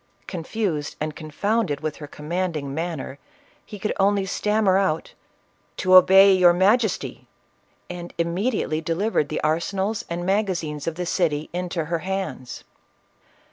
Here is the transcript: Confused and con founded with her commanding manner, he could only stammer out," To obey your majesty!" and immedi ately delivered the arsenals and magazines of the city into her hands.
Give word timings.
Confused 0.25 0.95
and 0.99 1.15
con 1.15 1.29
founded 1.29 1.81
with 1.81 1.97
her 1.97 2.07
commanding 2.07 2.73
manner, 2.73 3.19
he 3.63 3.77
could 3.77 3.93
only 3.99 4.25
stammer 4.25 4.75
out," 4.79 5.13
To 5.77 5.93
obey 5.93 6.33
your 6.33 6.53
majesty!" 6.53 7.27
and 7.87 8.11
immedi 8.17 8.65
ately 8.67 8.83
delivered 8.83 9.29
the 9.29 9.41
arsenals 9.41 10.03
and 10.09 10.25
magazines 10.25 10.87
of 10.87 10.95
the 10.95 11.05
city 11.05 11.51
into 11.53 11.85
her 11.85 11.99
hands. 11.99 12.63